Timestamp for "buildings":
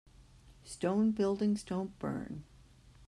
1.11-1.61